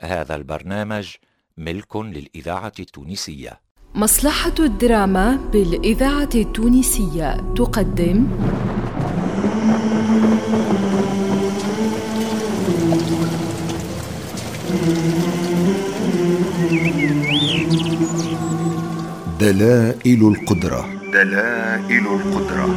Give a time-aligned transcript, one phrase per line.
[0.00, 1.08] هذا البرنامج
[1.56, 3.60] ملك للإذاعة التونسية.
[3.94, 8.26] مصلحة الدراما بالإذاعة التونسية تقدم.
[19.40, 20.88] دلائل القدرة.
[21.12, 22.68] دلائل القدرة.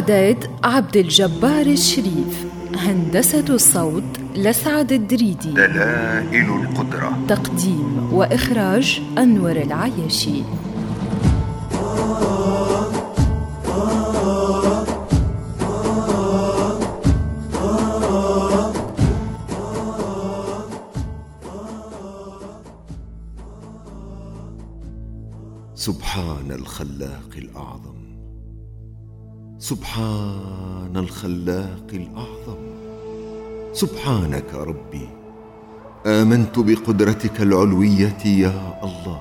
[0.00, 4.04] إعداد عبد الجبار الشريف هندسة الصوت
[4.36, 5.50] لسعد الدريدي.
[5.52, 7.18] دلائل القدرة.
[7.28, 10.42] تقديم وإخراج أنور العياشي.
[25.74, 28.19] سبحان الخلاق الأعظم.
[29.70, 32.62] سبحان الخلاق الأعظم.
[33.72, 35.08] سبحانك ربي.
[36.06, 39.20] آمنت بقدرتك العلوية يا الله.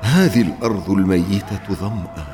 [0.00, 2.26] هذه الأرض الميتة ظمأ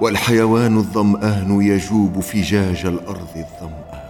[0.00, 4.02] والحيوان الظمآن يجوب فجاج الأرض الظمأ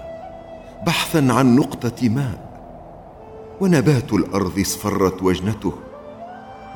[0.86, 2.40] بحثا عن نقطة ماء
[3.60, 5.72] ونبات الأرض اصفرت وجنته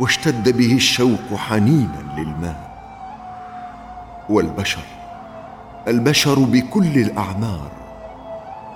[0.00, 2.65] واشتد به الشوق حنينا للماء.
[4.28, 4.82] والبشر.
[5.88, 7.70] البشر بكل الأعمار.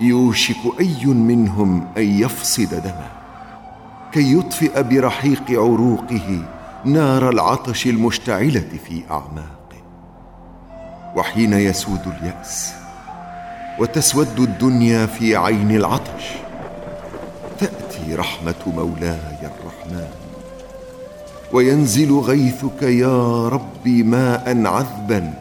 [0.00, 3.10] يوشك أي منهم أن يفصد دمه
[4.12, 6.42] كي يطفئ برحيق عروقه
[6.84, 9.60] نار العطش المشتعلة في أعماقه.
[11.16, 12.74] وحين يسود اليأس
[13.78, 16.32] وتسود الدنيا في عين العطش.
[17.58, 20.29] تأتي رحمة مولاي الرحمن.
[21.52, 25.34] وينزل غيثك يا ربي ماء عذبا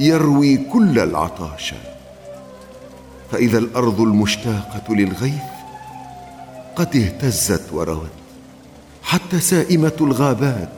[0.00, 1.74] يروي كل العطاش.
[3.32, 5.42] فإذا الأرض المشتاقة للغيث
[6.76, 8.10] قد اهتزت وروت
[9.02, 10.72] حتى سائمة الغابات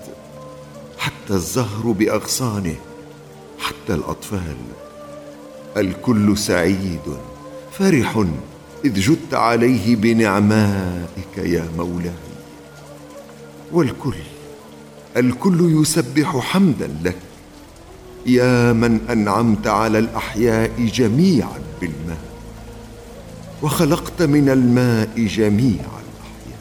[0.98, 2.76] حتى الزهر بأغصانه
[3.58, 4.56] حتى الأطفال.
[5.76, 7.16] الكل سعيد
[7.72, 8.24] فرح
[8.84, 12.12] إذ جدت عليه بنعمائك يا مولاي.
[13.72, 14.14] والكل
[15.18, 17.16] الكل يسبح حمدا لك.
[18.26, 22.18] يا من أنعمت على الأحياء جميعا بالماء
[23.62, 26.58] وخلقت من الماء جميع الأحياء.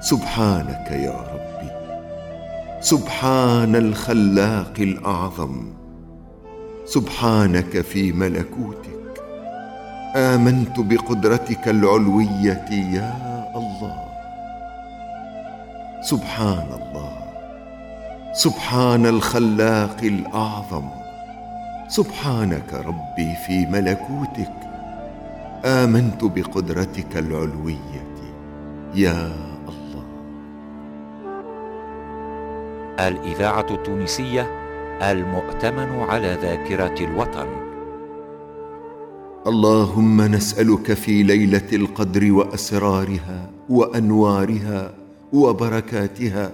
[0.00, 1.31] سبحانك يا ربي
[2.82, 5.62] سبحان الخلاق الأعظم.
[6.84, 9.22] سبحانك في ملكوتك.
[10.16, 13.14] آمنت بقدرتك العلوية يا
[13.56, 14.04] الله.
[16.02, 17.18] سبحان الله.
[18.32, 20.88] سبحان الخلاق الأعظم.
[21.88, 24.58] سبحانك ربي في ملكوتك.
[25.64, 28.06] آمنت بقدرتك العلوية
[28.94, 29.51] يا
[33.00, 34.50] الإذاعة التونسية
[35.02, 37.46] المؤتمن على ذاكرة الوطن.
[39.46, 44.94] اللهم نسألك في ليلة القدر وأسرارها وأنوارها
[45.32, 46.50] وبركاتها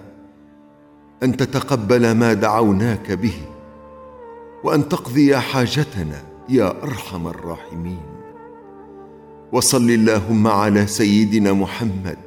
[1.23, 3.35] أن تتقبل ما دعوناك به
[4.65, 8.01] وأن تقضي حاجتنا يا أرحم الراحمين.
[9.53, 12.19] وصل اللهم على سيدنا محمد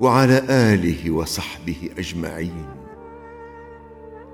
[0.00, 2.79] وعلى آله وصحبه أجمعين.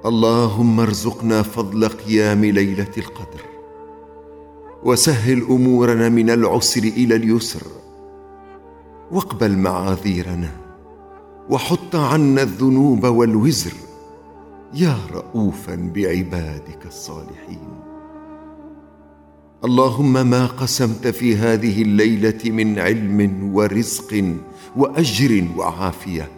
[0.07, 3.43] اللهم ارزقنا فضل قيام ليلة القدر
[4.85, 7.63] وسهل أمورنا من العسر إلى اليسر
[9.13, 10.51] واقبل معاذيرنا
[11.51, 13.73] وحط عنا الذنوب والوزر
[14.75, 17.69] يا رؤوفا بعبادك الصالحين.
[19.65, 24.35] اللهم ما قسمت في هذه الليلة من علم ورزق
[24.77, 26.29] وأجر وعافية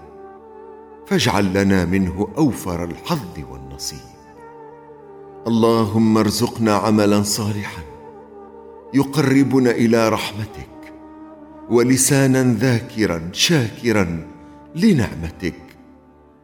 [1.08, 3.98] فاجعل لنا منه أوفر الحظ والنصيب.
[5.46, 7.82] اللهم ارزقنا عملا صالحا
[8.94, 10.92] يقربنا إلى رحمتك
[11.70, 14.26] ولسانا ذاكرا شاكرا
[14.76, 15.54] لنعمتك.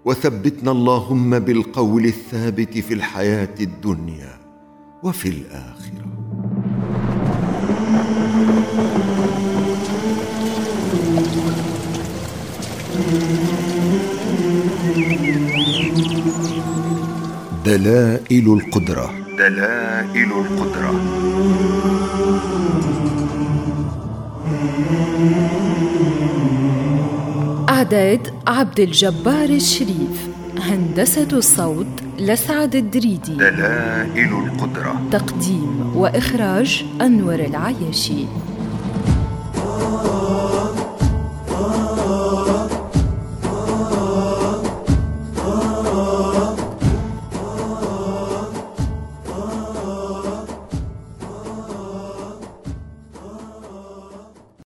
[0.05, 4.39] وثبتنا اللهم بالقول الثابت في الحياة الدنيا
[5.03, 6.05] وفي الآخرة.
[17.65, 19.11] دلائل القدرة.
[19.39, 20.95] دلائل القدرة.
[27.69, 30.29] إعداد عبد الجبار الشريف
[30.59, 31.87] هندسة الصوت
[32.19, 33.35] لسعد الدريدي.
[33.35, 35.03] دلائل القدرة.
[35.13, 38.27] تقديم وإخراج أنور العياشي.